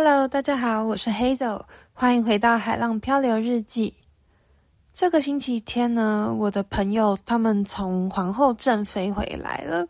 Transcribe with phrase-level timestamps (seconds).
[0.00, 3.94] Hello，大家好，我是 Hazel，欢迎回到海浪漂流日记。
[4.94, 9.88] 这个星期天呢，我的朋友他们从皇后镇飞回来了。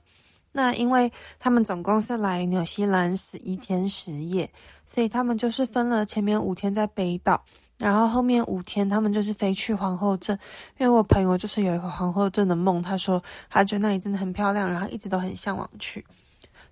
[0.50, 4.50] 那因为他们总共是来纽西兰十一天十夜，
[4.86, 7.44] 所以他们就是分了前面五天在北岛，
[7.76, 10.38] 然后后面五天他们就是飞去皇后镇。
[10.78, 16.02] 因为我朋友就是有一个皇后镇的梦，他说他觉得那里真的很漂亮，然后一直都很向往去。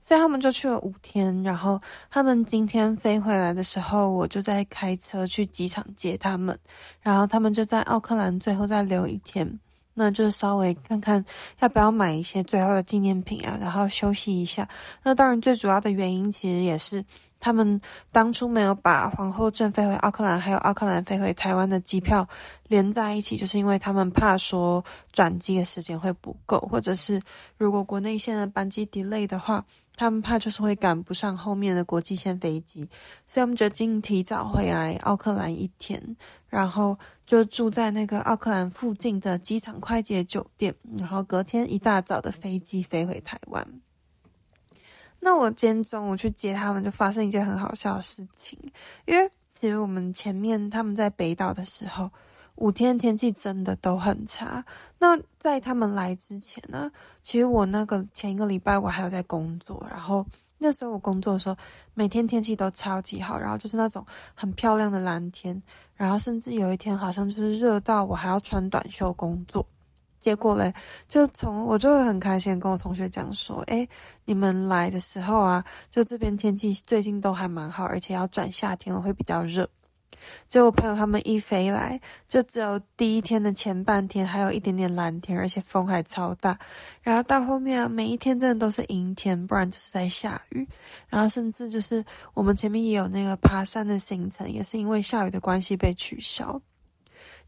[0.07, 6.57] 所以他们就去了五天，然后他们今天飞回来的时候，我就在开车去机场接他们，
[7.03, 9.59] 然后他们就在奥克兰最后再留一天，
[9.99, 11.25] 那就稍微看看
[11.61, 14.69] 要不要买一些最后的纪念品啊，然后休息一下。
[15.03, 17.03] 那当然最主要的原因其实也是
[17.41, 17.81] 他们
[18.13, 22.29] 当初没有把皇后镇飞回奥克兰，还有奥克兰飞回台湾的机票
[22.69, 27.19] 连在一起，就是因为他们怕说转机的时间会不够，或者是
[27.57, 29.65] 如果国内线的班机 delay 的话。
[29.99, 32.87] 他们怕就是会赶不上后面的国际线飞机，
[33.27, 35.99] 所以我们决定提早回来奥克兰一天，
[36.51, 43.67] 然后就住在那个奥克兰附近的机场快捷酒店，然后隔天一大早的飞机飞回台湾。
[45.21, 48.59] 那我今天中午去接他们，就发生一件很好笑的事情，
[49.05, 52.11] 因为其实我们前面他们在北岛的时候。
[52.57, 54.65] 五天天气真的都很差。
[54.99, 56.91] 那在他们来之前呢，
[57.23, 60.25] 其实我那个前一个礼拜我还有在工作，然后
[60.57, 61.57] 那时候我工作的时候，
[61.93, 64.03] 每天天气都超级好，然后就是那种
[64.35, 65.63] 很漂亮的蓝天，
[65.97, 69.67] 然后甚至有一天好像就是热到我还要穿短袖工作。
[70.19, 70.75] 结果嘞，
[71.07, 73.87] 就从我就会很开心跟我同学讲说，哎，
[74.25, 79.69] 你们来的时候啊，就这边天气最近都还蛮好，而且要转夏天了，会比较热。
[80.49, 86.59] 就我朋友他们一飞来，就只有第一天的前半天还有一点点蓝天，而且风还超大。
[87.03, 90.67] 然后到后面啊，每一天真的都是阴天，不然就是在下雨。
[91.09, 92.05] 然后甚至就是
[92.35, 96.61] 我们前面也有那个爬山的行程，也是因为下雨的关系被取消。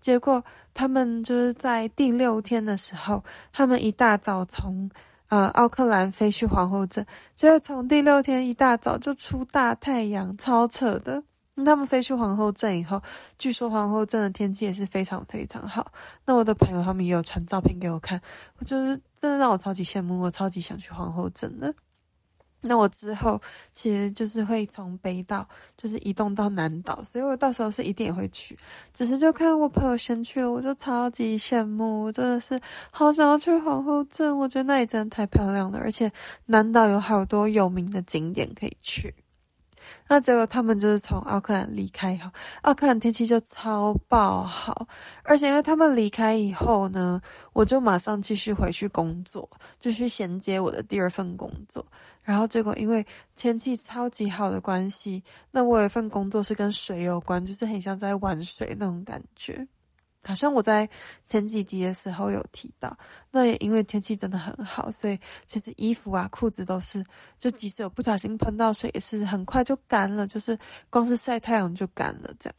[0.00, 0.44] 结果
[0.74, 3.22] 他们就是在第六天的时候，
[3.52, 4.88] 他们一大早从
[5.28, 11.22] 呃奥克兰飞去皇后镇，结果从第六天一大早就出大太阳，超扯的。
[11.64, 13.02] 他们飞去皇后镇以后，
[13.38, 15.92] 据说皇后镇的天气也是非常非常好。
[16.24, 18.20] 那我的朋友他们也有传照片给我看，
[18.58, 21.74] 我就是真的让我超级羡慕，我超级想去皇后镇的。
[22.60, 23.40] 那我之后
[23.72, 28.58] 其实就是会从北岛就是移动到南岛，所以我到时候是一定也会去。
[28.92, 34.36] 只是就看我朋友先去了，我就超级羡慕，我真的是好想要去皇后镇。
[34.36, 36.10] 我觉得那里真的太漂亮了，而且
[36.46, 39.14] 南岛有好多有名的景点可以去。
[40.08, 42.30] 那结果他们就是从奥克兰离开以后，
[42.62, 44.86] 奥克兰天气就超爆好，
[45.22, 47.20] 而且因为他们离开以后呢，
[47.52, 49.48] 我就马上继续回去工作，
[49.80, 51.84] 就去衔接我的第二份工作。
[52.22, 53.06] 然后结果因为
[53.36, 59.66] 天气超级好的关系，那我有一份工作是跟水有关，就是很像在玩水那种感觉。
[60.28, 60.86] 好像我在
[61.24, 62.94] 前几集的时候有提到，
[63.30, 67.02] 那也因为天气真的很好，所以其实衣服啊、裤子都是，
[67.38, 70.58] 就即使有不小心喷到水，也是很快就干了，就是
[70.90, 72.54] 光是晒太阳就干了这样。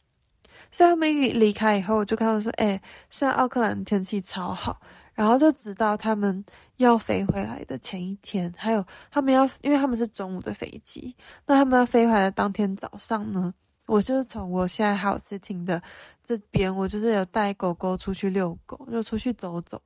[0.72, 2.70] 所以他们一离开以后，我就看到说，哎，
[3.08, 4.80] 现在奥克兰天气超好。
[5.12, 6.42] 然后就直到他们
[6.78, 11.14] 要飞回来的前一天，还有他们要，因为他们是中午的飞机，
[11.44, 13.52] 那他们要飞回来的当天早上呢，
[13.84, 15.82] 我就是从我现在 house sitting 的。
[16.30, 19.82] 这边我就是有带狗狗出去遛狗，就出去走走。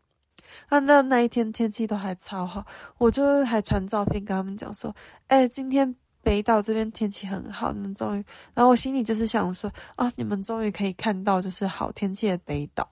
[0.68, 2.66] 啊，那那一天天气都还超好，
[2.98, 4.94] 我就还传照片跟他们讲说，
[5.28, 8.22] 哎，今天北岛这边天气很好，你们终于……
[8.52, 12.86] 然后我心里就是想说，啊，你们终于可以看到就是好天气的北岛。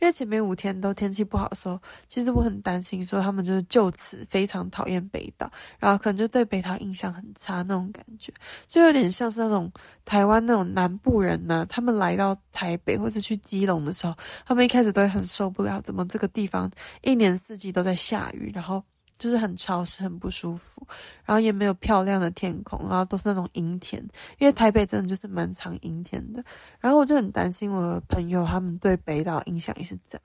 [0.00, 8.32] 因为前面五天都天气不好的时候，其实我很担心，说他们就是就此非常讨厌北岛，然后可能就对北岛印象很差那种感觉，
[8.68, 9.70] 就有点像是那种
[10.04, 14.14] 台湾那种南部人呢，他们来到台北或者去基隆的时候，
[14.46, 16.70] 他们一开始都会很受不了，怎么这个地方
[17.02, 18.82] 一年四季都在下雨，然后。
[19.18, 20.86] 就是很潮湿，很不舒服，
[21.24, 24.02] 然后也没有漂亮的天空，然后都是那种阴天，
[24.38, 26.44] 因为台北真的就是蛮常阴天的。
[26.80, 30.22] 然后我就很担心我的朋友他们对北岛印象也是这样，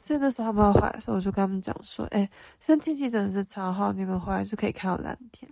[0.00, 2.28] 所以那时候他们要回来的时候，我就跟他们讲说：“哎，
[2.60, 5.50] 现在天气真的是超好，你们回来就可以看到蓝天。”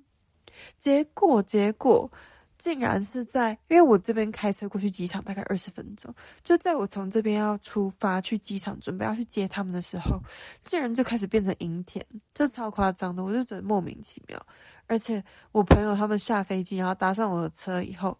[0.77, 2.11] 结果，结果。
[2.59, 6.13] 竟然是在，因为我这边开车过去机场大概二十分钟，
[6.43, 10.21] 就在我从这边要出发去机场准备要去接他们的时候，
[10.65, 14.45] 竟然就开始变成阴天，这超夸张的，我就觉得莫名其妙。
[14.89, 15.23] 而且
[15.53, 18.19] 我朋友他们下飞机，然后搭上我的车以后，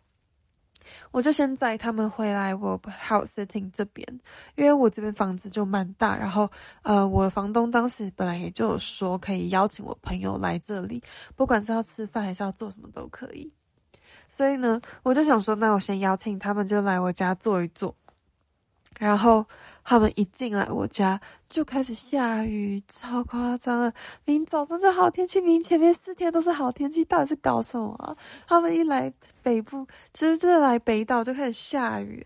[1.11, 4.07] 我就先载他们回来我 house sitting 这边，
[4.55, 6.49] 因为我这边房子就蛮大，然后
[6.83, 11.03] 呃，我房东当时本来也就有说可以邀请我朋友来这里，
[11.35, 13.53] 不管是要吃饭还是要做什么都可以。
[14.29, 17.95] 所以呢，我就想说，那我先邀请他们就来我家坐一坐。
[18.99, 19.47] 然后
[19.85, 23.93] 他们一进来我家就开始下雨，超夸张了！
[24.25, 28.17] 明早上就好天气，明前面四天都是好天气，到底是搞什么啊？
[28.49, 32.21] 他们一来北部，其实真的来北岛就开始下雨。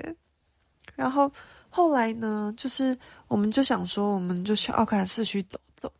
[0.96, 1.30] 然后
[1.68, 2.96] 后来呢，就是
[3.28, 5.92] 我们就想说，我们就去奥克兰市区走走。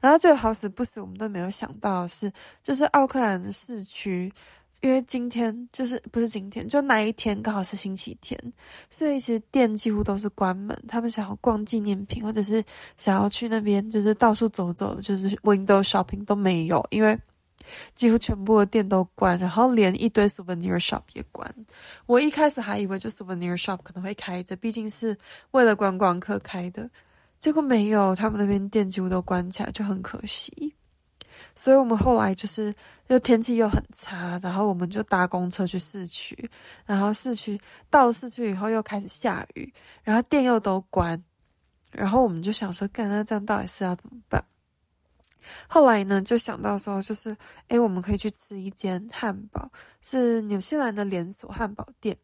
[0.00, 2.32] 然后最后好死不死，我们都没有想到的是，
[2.64, 4.32] 就是奥克兰的市区。
[4.80, 8.38] 因为今天就是不是今天，就那一天刚好是星期天，
[8.90, 10.76] 所以其实店几乎都是关门。
[10.88, 12.64] 他们想要逛纪念品，或者是
[12.96, 17.18] 想要去那边，就是到处走走，就是 window shopping 都没有，因为
[17.94, 21.54] 几乎全部的店都关，然后连一堆 souvenir shop 也关。
[22.06, 25.16] 我一开始还以为就 souvenir shop 可能会开着，毕竟是
[25.50, 26.88] 为了观光客开的，
[27.38, 30.74] 结果没有，他们那边店几乎都关起来，就很可惜。
[31.54, 32.74] 所以我们后来就是，
[33.08, 36.50] 又天气又很差，然后我们就搭公车去市区，
[36.86, 37.60] 然后市区
[37.90, 41.22] 到市区以后又开始下雨，然后店又都关，
[41.90, 44.42] 然后我们就想说，干，那这样到底是要怎么办？
[45.66, 47.36] 后来呢，就想到说，就是，
[47.68, 49.70] 诶，我们可以去吃一间汉堡，
[50.02, 52.16] 是纽西兰的连锁汉堡店。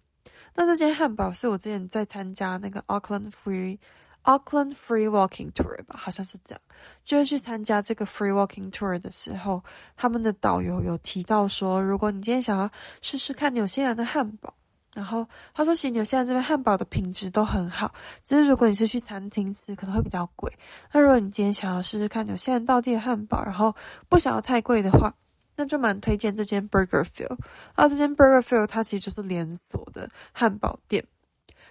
[0.54, 3.78] 那这间汉堡是我之前在参加那个 Auckland Free。
[4.26, 6.60] Auckland Free Walking Tour 吧，好像是这样。
[7.04, 9.62] 就是去参加这个 Free Walking Tour 的时候，
[9.96, 12.68] 他们的导游有提到说，如果你今天想要
[13.00, 14.52] 试试看纽西兰的汉堡，
[14.94, 17.94] 然后他说，其实纽西兰这边汉堡的品质都很好，
[18.24, 20.52] 只是如果你是去餐厅吃，可能会比较贵。
[20.92, 23.74] 那如果你今天想要试试看纽西兰道地的汉堡，然后
[24.08, 25.14] 不想要太贵的话，
[25.54, 27.38] 那就蛮推荐这间 Burgerfield。
[27.74, 31.04] 啊，这间 Burgerfield 它其实就是连锁的汉堡店，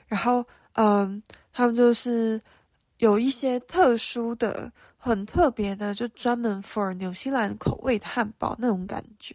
[0.08, 1.22] 然后嗯。
[1.58, 2.42] 他们就是
[2.98, 9.34] 有一些特殊的、很特别的，就专门 for 纽西兰口味的汉堡那种感觉，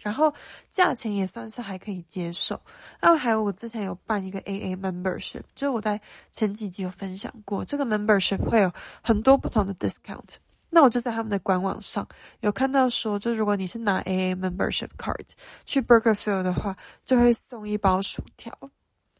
[0.00, 0.34] 然后
[0.72, 2.60] 价钱也算是还可以接受。
[2.98, 6.00] 然后还有我之前有办一个 AA membership，就是我在
[6.32, 10.34] 前几集有分享过，这个 membership 会有很多不同的 discount。
[10.68, 12.04] 那我就在他们的官网上
[12.40, 15.26] 有看到说，就如果你是拿 AA membership card
[15.64, 18.52] 去 Burgerfield 的话，就会送一包薯条。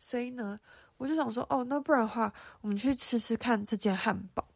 [0.00, 0.58] 所以呢。
[1.02, 4.46] 我就想说，哦，那不然的话，我们去吃吃看这间汉堡。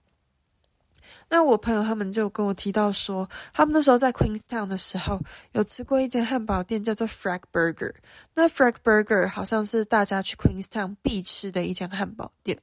[1.28, 5.20] 那我朋友他们就跟我提到说，他们那时候在 Queenstown 的时候，
[5.54, 7.92] 有吃过一间汉堡店，叫做 Frag Burger。
[8.32, 12.56] 那 Frag Burger 好像是大家去 Queenstown 必吃的一间汉堡店。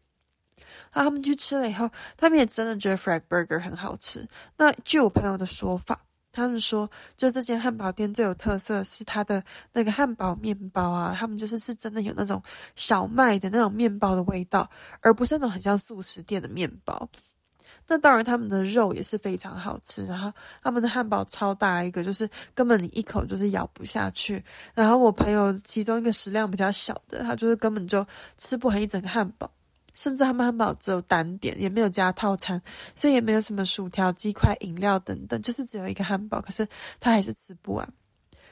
[0.94, 4.26] 然后他们去吃了以后，他们也真的觉得 Frag Burger 很好吃。
[4.56, 6.00] 那据我朋友的说法。
[6.34, 9.42] 他们说，就这间汉堡店最有特色是它的
[9.72, 12.42] 那个汉堡面包啊，他们就是是真的有那种
[12.76, 14.70] 小麦的那种面包的味道，
[15.02, 17.08] 而不是那种很像速食店的面包。
[17.86, 20.32] 那当然，他们的肉也是非常好吃，然后
[20.64, 24.42] 他们的汉堡超大一个，就是根本你一口就是咬不下去。
[24.74, 28.06] 然后我朋友其中一个食量比较小的，他就是根本就
[28.38, 29.52] 吃不完一整个汉堡。
[29.94, 32.62] 甚至他们汉堡只有单点，也没有加套餐，
[32.96, 36.42] 所以也没有什么薯条、鸡块、饮料等等，就是只有一个汉堡。
[36.42, 36.68] 可是
[37.00, 37.88] 他还是吃不完。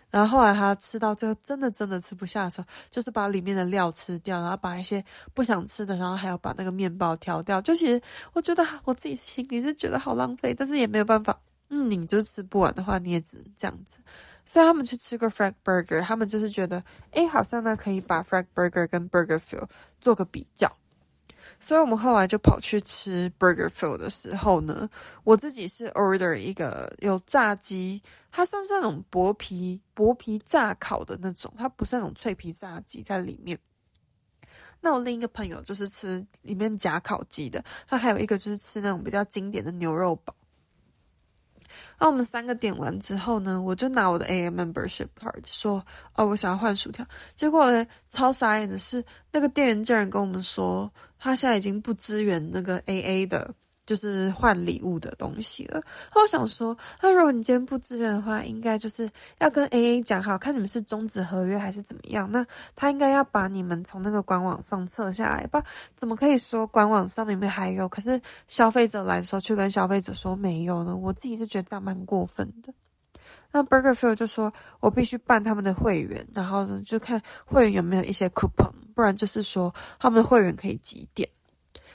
[0.09, 5.03] 然后后来他吃到最后，真的真的吃不下的时候，就是把里面的料吃掉，然后把一些
[5.33, 7.61] 不想吃的，然后还要把那个面包挑掉。
[7.61, 8.01] 就其实
[8.33, 11.39] 我觉得我自己心里是觉得好浪费，但是也没有办法。
[11.69, 13.95] 嗯，你就吃不完的话，你也只能这样子。
[14.45, 19.69] 所以他们去吃个 Frank Burger，他们就是觉得，诶，好像呢可以把 Frank Burger 跟 Burger f i e l
[20.01, 20.69] 做个比较。
[21.59, 24.89] 所以我们后来就跑去吃 Burgerfield 的时候呢，
[25.23, 33.57] 我自己是 order 一个有炸鸡，它算是那种薄皮薄皮炸烤的那种，它不是那种脆皮炸鸡在里面。
[34.79, 40.33] 那我另一个朋友就是吃里面夹烤鸡的，他还有一个就是吃那种比较经典的牛肉堡。
[41.99, 47.05] 那我们三个点完之后呢，我就拿我的 AA membership card 说，哦，我想要换薯条。
[47.35, 50.91] 结果呢，超傻眼的是，那个店员竟然跟我们说，
[51.21, 53.53] 他现在已经不支援那个 AA 的。
[53.83, 55.81] 就是换礼物的东西了。
[56.15, 59.09] 我想说，那如果你今天不支援的话，应该就是
[59.39, 62.31] 要跟 AA 讲好，看你们是终止合约还是怎么样。
[62.31, 65.61] 那他应该要把你们从那个官网上撤下来吧？
[65.97, 70.95] 怎么可以说官网上面还有，可是消费者来的时候去跟消费者说没有呢？
[70.95, 72.71] 我自己是觉得这样蛮过分的。
[73.51, 81.27] 那 Burgerfield 就说我必须办他们的会员，然后呢就看会员有没有一些 coupon，不然就是说他们的会员可以几点。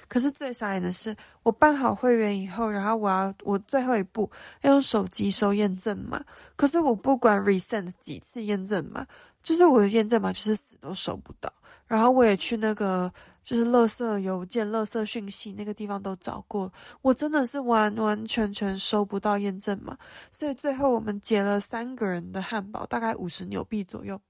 [0.09, 4.31] 可是最傻眼的是，我办好会员以后，然后我要我最后一步
[4.63, 6.23] 要用手机收验证码。
[6.55, 9.05] 可是我不管 resend 几次验证码，
[9.43, 11.53] 就是我的验证码就是死都收不到。
[11.89, 13.13] 然后我也去那个
[13.47, 19.97] 就是垃圾邮件、垃圾讯息那个地方都找过，我真的是完完全全收不到验证码。
[20.33, 24.21] 所以最后我们结了三个人的汉堡，大概五十纽币左右。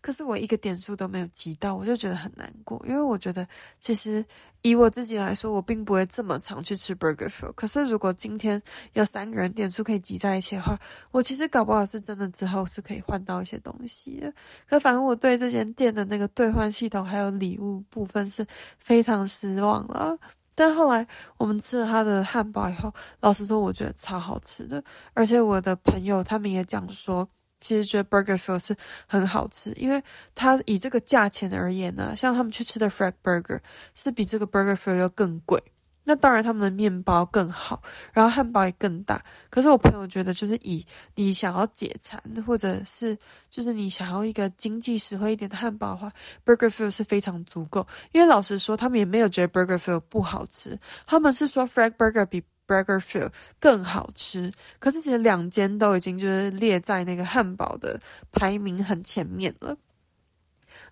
[0.00, 3.46] 可是我一个点数都没有集到，我就觉得很难过，因为我觉得
[3.80, 4.24] 其实
[4.62, 7.52] 以我自己来说，我并不会这么常去吃 Burger f i e l。
[7.52, 8.60] 可是如果今天
[8.94, 10.78] 有三个人点数可以集在一起的话，
[11.10, 14.32] 我其实搞不好是真的之后是可以换到一些东西的。
[14.68, 18.46] 可反正我对这间店的那个兑换系统还有礼物部分是
[18.78, 20.16] 非常失望了。
[20.54, 24.82] 但后来我们吃了他的汉堡以后，老实说，我觉得超好吃的，
[25.14, 27.28] 而且我的朋友他们也讲说。
[27.60, 28.76] 其实觉得 Burgerfield 是
[29.06, 30.02] 很好吃，因为
[30.34, 33.60] 它以这个价钱而言呢，像他们去吃的 Frank Burger
[33.94, 35.62] 是比这个 Burgerfield 要更贵。
[36.02, 37.80] 那当然他们的面包更好，
[38.12, 39.22] 然后汉堡也更大。
[39.50, 43.16] 可是我朋友觉得，就是以你想要解馋，或者是
[43.50, 46.10] 就是你想要一个经济实惠一点的汉堡的话
[46.44, 47.86] ，Burgerfield 是非常足够。
[48.12, 50.76] 因为老实说，他们也没有觉得 Burgerfield 不好吃，
[51.06, 58.00] 他们是说 Frank Burger 比 Burgerfield 更好吃，可是其实两间都已经就是列在那个汉堡的
[58.30, 59.76] 排名很前面了。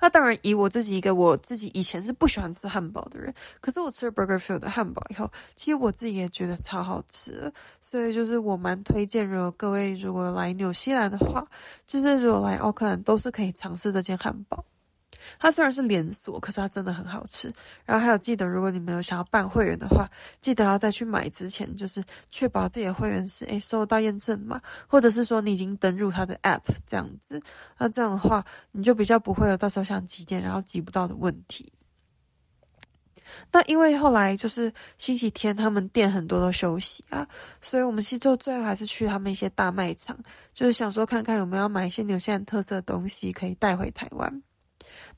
[0.01, 7.53] 那当然，以我自己一个我自己以前是不喜欢吃汉堡的人，可是我吃了 Burgerfield 的汉堡以后，其实我自己也觉得超好吃。
[7.81, 11.47] 所以就是我蛮推荐，如果各位如果来纽西兰的话，
[11.87, 14.65] 就是如果来奥克兰都是可以尝试这间汉堡。
[15.39, 17.53] 它虽然是连锁，可是它真的很好吃。
[17.85, 20.09] 然后还有记得，如果你们有想要办会员的话，
[20.41, 27.43] 记得要在去买之前，就是确保自己的会员是诶收到验证码，或者是说你已经登入它的 App 这样子。
[27.77, 31.73] 那这样的话，你就比较不会有到时候想几点然后挤不到的问题。
[33.53, 37.29] 那因为后来就是星期天，他们店很多都休息啊，
[37.61, 40.19] 所以我们其实最后还是去他们一些大卖场，
[40.55, 44.43] 就是想说看看有没有要买一些纽西兰特色的东西可以带回台湾。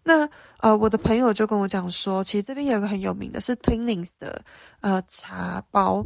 [0.02, 0.28] 那
[0.58, 4.42] 呃，我的朋友就跟我讲说，其实这边有一个很有名的是 Twinings 的
[4.80, 6.04] 呃茶包。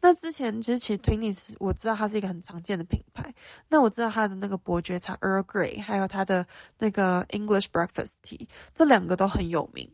[0.00, 3.32] 那之前其实其实 Twinings 我知道它是一个很常见的品牌。
[3.68, 6.46] 那我知道它的那个伯爵茶 Earl Grey，还有它的
[6.78, 9.88] 那个 English Breakfast Tea，这两个都很有名。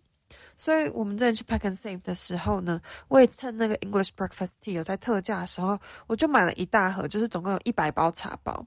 [0.57, 8.65] 所以我们之前去 Pack and Save 的时候呢，我也趁那个 English Breakfast Tea 有在特价的时候，我就买了一大盒，就是总共有一百包茶包。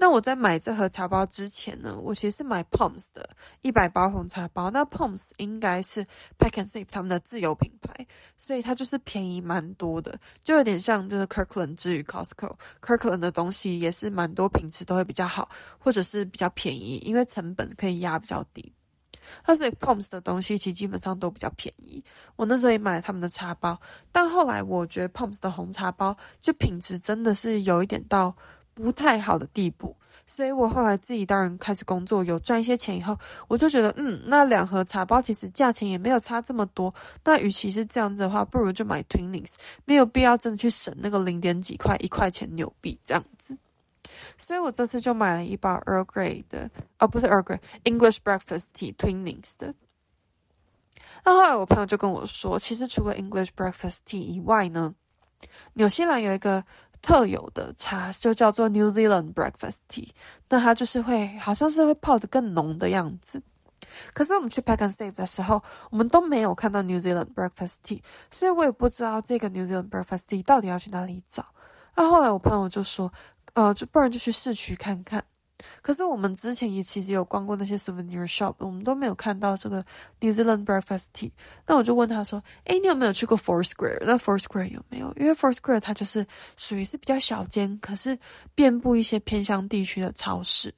[0.00, 3.28] 那我在买这盒茶包之前呢，我其实是买 Pom's 的
[3.62, 4.70] 一百包红茶包。
[4.70, 6.04] 那 Pom's 应该是
[6.38, 8.06] Pack and Save 他们的自有品牌，
[8.36, 12.54] 所以它就是便宜蛮多的，就有点像就是 Kirkland 之于 Costco。
[12.80, 18.72] Kirkland 的东西也是蛮多，品质都会比较好，或者是比较便宜，因为成本可以压比较低。
[19.44, 22.02] 那所以 Pom's 的东西其实基本上都比较便宜。
[22.36, 23.78] 我那时候也买了他们的茶包，
[24.12, 28.36] 但后来我觉得 Pom's 的红茶包就品质真的是有一点到。
[28.78, 33.18] 不太好的地步，所以我后来自己当然开始工作，有赚一些钱以后，
[33.48, 36.94] 我就觉得，嗯，那两盒茶包其实价钱也没有差这么多。
[37.24, 39.54] 那与其是这样子的话，不如就买 Twinings，
[39.84, 43.58] 没有必要真的去省那个零点几块、一块钱纽币这样子。
[44.38, 46.70] 所以我这次就买了一包 Earl Grey 的，
[47.00, 49.74] 哦，不是 Earl Grey，English Breakfast Tea Twinings 的。
[51.24, 54.94] 那后来我朋友就跟我说，其实除了 English Breakfast Tea 以外呢，
[55.72, 56.64] 纽西兰有一个。
[57.00, 60.08] 特有的茶就叫做 New Zealand Breakfast Tea，
[60.48, 63.42] 那它就是会好像是会泡的更浓的样子。
[64.12, 71.46] 可是我们去 Pack and Save 的时候，我们都没有看到 New Zealand Breakfast Tea，所以我也不知道这个 New Zealand Breakfast Tea 到底要去哪里找。
[71.94, 73.12] 那、后来我朋友就说，
[73.54, 75.24] 呃，就不然就去市区看看。
[75.82, 79.84] 可是我们之前也其实有逛过那些 souvenir shop，我们都没有看到这个
[80.20, 81.30] New Zealand Breakfast Tea。
[81.66, 83.98] 那我就问他说：“诶，你有没有去过 Foursquare？
[84.06, 85.12] 那 Foursquare 有没有？
[85.16, 88.18] 因为 Foursquare 它就是属于是比较小间，可是
[88.54, 90.74] 遍布一些偏乡地区的超市。”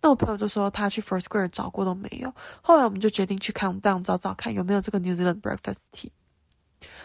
[0.00, 2.32] 那我朋友就说他去 Foursquare 找过都没有。
[2.62, 6.10] 后来我们就决定去 Countdown 找找看有没有这个 New Zealand Breakfast Tea。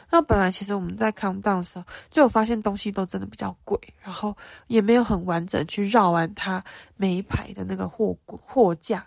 [0.10, 4.36] 那本来其实我们在 Countdown 的时候就有发现东西都真的比较贵，然后
[4.68, 6.64] 也没有很完整去绕完它
[6.96, 9.06] 每一排的那个货货架。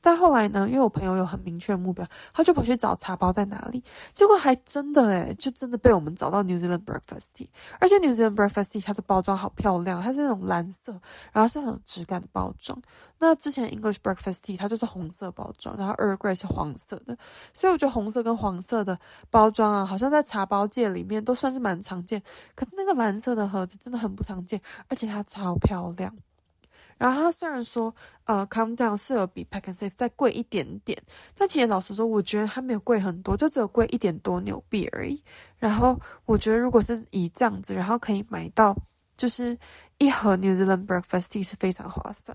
[0.00, 3.82] 但后来呢，因为我朋友有很明确的目标，他就跑去找茶包在哪里，
[4.12, 10.92] 结果还真的诶，就真的被我们找到 New Zealand Breakfast Tea，而且 New Zealand Breakfast Tea 它的包装好漂亮，它是那种蓝色，
[11.32, 12.80] 然后是很有质感的包装。
[13.18, 17.16] 那之前 English Breakfast Tea 它就是红色包装，然后 Earl Grey 是黄色的，
[17.52, 22.22] 所以我觉得红色跟黄色的包装啊，好像在茶包界里面都算是蛮常见。
[22.54, 26.14] 可是那个蓝色的盒子真的很不常见，而且它超漂亮。
[27.00, 31.02] 然后它虽然说，呃，Countdown 是有比 Pack and Save 再贵一点点，
[31.34, 35.24] 但其实老实说，我觉得它没有贵很多，就只有贵一点多纽币而已。
[35.58, 38.76] 然后我觉得，如果是以这样子，然后可以买到
[39.20, 39.58] 就是。
[40.02, 42.34] 一盒 New Zealand breakfast tea 是非常划算，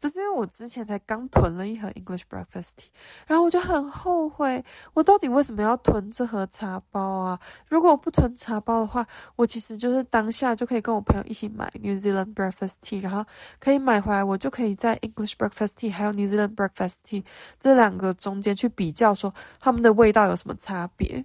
[0.00, 2.88] 只是因为我之前才刚囤了一盒 English breakfast tea，
[3.28, 4.64] 然后我就很后悔，
[4.94, 7.38] 我到底为什么要囤这盒茶包啊？
[7.68, 13.24] 如果我不囤茶包的话，我其实就是当下就可以跟我朋友一起买 New Zealand breakfast tea，然后
[13.60, 17.22] 可以买回来，我就可以在 English breakfast tea 还有 New Zealand breakfast tea
[17.60, 21.24] 这两个中间去比较，说它们的味道有什么差别。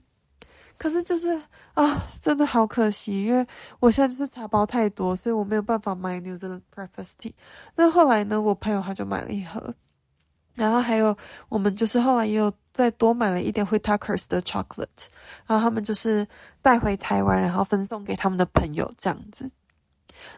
[0.80, 1.40] 可是就是
[1.74, 3.46] 啊，真的好可惜，因为
[3.82, 7.34] 我现在就是茶包太多，所以我没有办法买 New Zealand breakfast tea。
[7.76, 9.76] 那后来呢，我朋友他就买了一盒，
[10.56, 11.16] 然后还有
[11.50, 15.08] 我们就是后来也有再多买了一点 Whitakers 的 chocolate，
[15.46, 16.26] 然后他们就是
[16.62, 19.52] 带回台湾，然后分送给他们的朋友这样子。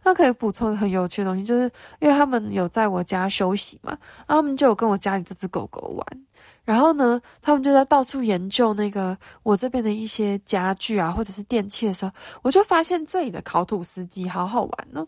[0.04, 3.92] 那可以补充很有趣的东西，就是因为他们有在我家休息嘛，
[4.28, 6.26] 然后他们就有跟我家里这只狗狗玩。
[6.72, 12.12] 然后呢，他们就在到处研究那个我这边的一些家具啊，或者是电器的时候，
[12.42, 15.06] 我就发现这里的烤土司机好好玩哦。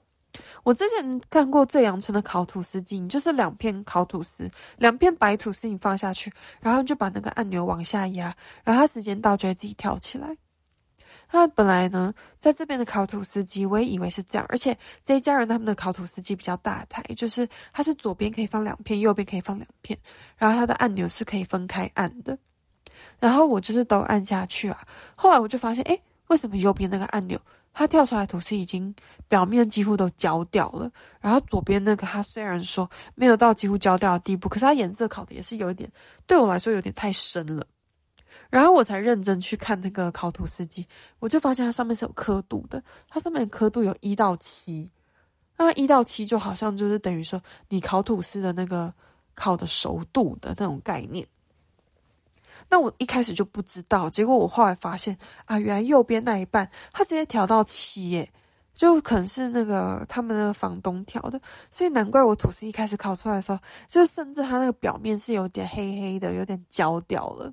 [0.64, 4.46] 我之前看过最阳春的烤土司机，你就是两片烤土司，
[4.78, 6.30] 两片白土司你放下去，
[6.60, 10.36] 然后就把那个按钮往下压，然后它时间到就会自己跳起来。
[11.36, 19.98] 那本来呢，在这边的烤吐司机，我也以为是这样，而且这一家人他们的烤吐司机比较大台，就是它是左边可以放两片，右边可以放两片，
[20.38, 22.38] 然后它的按钮是可以分开按的。
[23.20, 24.78] 然后我就是都按下去啊，
[25.16, 27.42] 后来我就发现，诶，为什么右边那个按钮
[27.74, 28.94] 它跳出来的吐司已经
[29.28, 35.92] 表面几乎都焦掉了，然后左边那个它虽然说没有到几乎焦掉的地步，可是它颜色烤的也是有一点，
[36.28, 37.66] 对我来说有点太深了。
[38.54, 40.86] 然后我才认真去看那个烤吐司机，
[41.18, 44.88] 我就发现它上面是有刻度的，它上面的刻度有一到七，
[45.58, 48.94] 那一到七就好像就是等于说你烤吐司的那个
[49.34, 51.28] 烤的熟度的那种概念。
[52.70, 58.32] 那我一开始就不知道，结果我后来发现啊，原来右边那一半它直接调到七耶，
[58.76, 61.42] 就可能是那个他们的房东调的，
[61.72, 63.58] 所以难怪我吐司一开始烤出来的时候，
[63.90, 67.52] 就甚至它那个表面是有点黑黑的，有点焦掉了。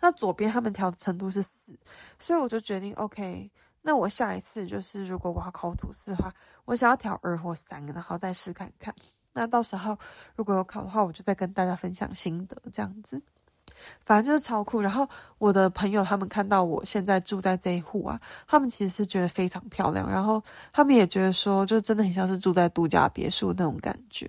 [0.00, 1.78] 那左边他们调的程度是四，
[2.18, 3.50] 所以我就决定，OK，
[3.82, 6.32] 那我下一次就是如果我要烤吐司的话，
[6.64, 8.94] 我想要调二或三，然后再试看看。
[9.32, 9.96] 那到时候
[10.34, 13.20] 如果有烤的话，我就再跟大家分享心得，这样子。
[14.04, 14.80] 反正就是超酷。
[14.80, 15.08] 然后
[15.38, 24.28] 我的朋友他们看到我现在住在这一户啊，他们其实是觉得非常漂亮，然后他们也觉得说，就真的很像是住在度假别墅那种感觉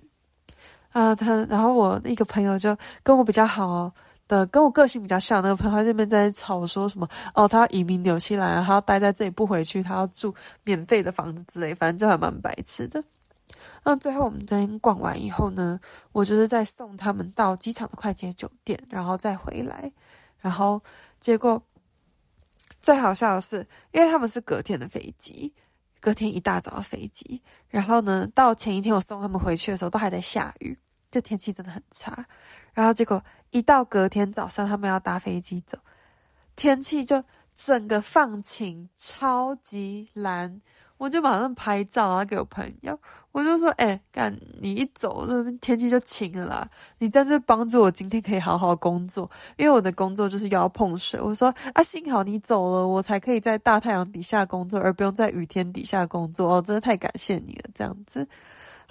[0.90, 1.14] 啊。
[1.14, 3.92] 他然后我一个朋友就跟我比较好哦。
[4.32, 13.04] 的跟我个性比较像那个朋友，他这边在吵说什么哦，他移民纽西兰，他要待在这里不回去，他要住免费的房子之类，反正就还蛮白痴的。
[13.84, 15.78] 那最后我们这边逛完以后呢，
[16.12, 19.92] 我就是在送他们到机场的快捷酒店，然后再回来。
[20.40, 20.80] 然后
[21.20, 21.62] 结果
[22.80, 25.52] 最好笑的是，因为他们是隔天的飞机，
[26.00, 30.76] 隔天一大早的飞机，然后呢，到前一天我送他们回去的时候，都还在下雨，
[31.10, 32.26] 就天气真的很差。
[32.74, 35.78] 然后结果一到隔天早上，他们要搭飞机走，
[36.56, 37.22] 天气就
[37.54, 40.60] 整个放晴，超级蓝。
[40.98, 42.96] 我就马上拍照啊，给我朋友，
[43.32, 46.70] 我就说：“哎，干你一走，那边天气就晴了啦。
[46.98, 56.54] 你在这帮助我今天可以好好工作，因为我的工作就是要碰水。”我说：“啊，幸好你走了，我才可以在大太阳底下工作，而不用在雨天底下工作。
[56.54, 58.24] 哦，真的太感谢你了，这样子。”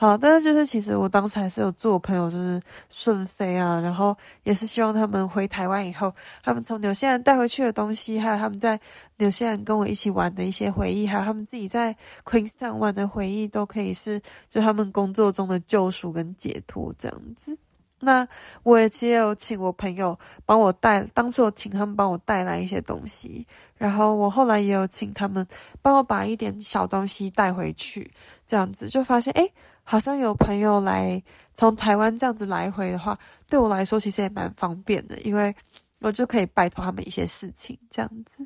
[0.01, 2.59] 好，但是就是其实我当时还是有祝我朋友就是
[2.89, 6.11] 顺飞啊，然后也是希望他们回台湾以后，
[6.43, 8.79] 他们从纽西兰带回去的东西，还有他们在
[9.17, 17.55] 纽西兰跟我一起玩的一些回忆，还有他们自己在 Queenstown 玩的回忆，都可以是就他们工作中的救赎跟解脱这样子。
[17.99, 18.27] 那
[18.63, 23.45] 我也其实有请我朋友帮我带，当初我请他们帮我带来一些东西，
[23.77, 25.45] 然后我后来也有请他们
[25.79, 28.11] 帮我把一点小东西带回去，
[28.47, 29.53] 这样子就发现诶。
[29.83, 31.21] 好像有朋友来
[31.53, 33.17] 从台湾这样子来回的话，
[33.49, 35.53] 对我来说其实也蛮方便的，因为
[35.99, 38.45] 我就可以拜托他们一些事情这样子。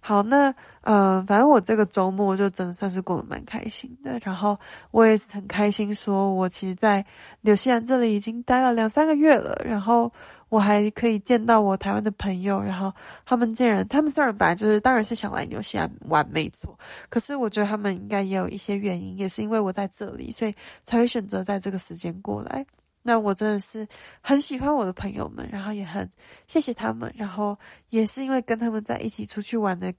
[0.00, 4.58] 好，那呃，反正我这个周末就真的算是过得蛮开心的，然后
[4.90, 7.04] 我也很开心，说我其实，在
[7.40, 10.12] 纽西兰这里已经待了两三个月了，然后。
[10.48, 12.92] 我还可以见到我台湾的朋友，然后
[13.26, 16.78] 他们竟然，他们虽然本来就是，当然是想来纽西兰玩，没错。
[17.10, 20.54] 可是我觉得他们应该也有一些原因，也是因为我在这里，所以
[20.86, 22.64] 才会选择在这个时间过来。
[23.02, 23.86] 那我真的是
[24.20, 26.10] 很喜欢我的朋友们，然后也很
[26.46, 27.58] 谢谢他们，然后
[27.90, 29.92] 也是因为跟他们在一起出去玩的，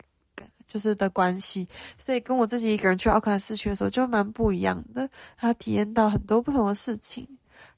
[0.68, 5.02] 就是的关系，所以跟我自己一个人去奥克兰市区的时候就蛮不一样的，
[5.38, 7.28] 然后体验到很多不同的事情。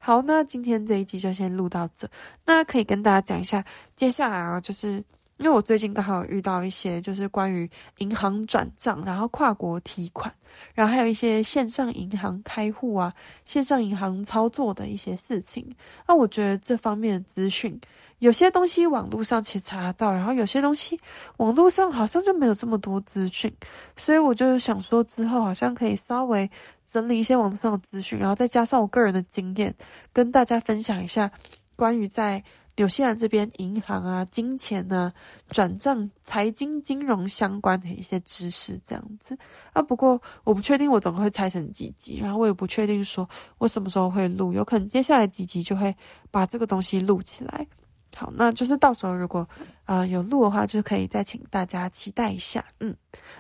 [0.03, 2.09] 好，那今天这一集就先录到这。
[2.43, 3.63] 那可以跟大家讲一下，
[3.95, 4.93] 接下来啊，就是
[5.37, 10.33] 因为我最近刚好遇到一些就是关于银行转账，然后跨国提款，
[10.73, 13.13] 然后还有一些线上银行开户啊、
[13.45, 15.71] 线上银行操作的一些事情。
[16.07, 17.79] 那我觉得这方面的资讯，
[18.17, 20.99] 有些东西网络上其实查到，然后有些东西
[21.37, 23.53] 网络上好像就没有这么多资讯，
[23.95, 26.49] 所以我就想说之后好像可以稍微
[26.91, 29.73] 整理一些网上的资讯，然后再加上我个人的经验，
[30.11, 31.31] 跟大家分享一下
[31.75, 32.43] 关于在。
[32.77, 35.13] 纽西兰这边银行啊、金钱啊、
[35.49, 39.37] 转账、财经、金融相关的一些知识，这样子
[39.73, 39.81] 啊。
[39.81, 45.93] 不过我不确定我总会拆成几集，然后我也不确定说我什么时候会录，有可能接下来几集就会
[46.31, 47.67] 把这个东西录起来。
[48.15, 49.47] 好，那就是到时候如果
[49.85, 52.63] 啊有录的话，就可以再请大家期待一下。
[52.79, 52.95] 嗯，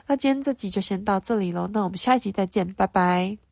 [0.07, 3.50] 那今天这集就先到这里喽，那我们下一集再见，拜拜。